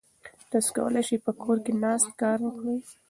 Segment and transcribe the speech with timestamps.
[0.51, 2.79] تاسو کولای شئ په کور کې ناست کار وکړئ.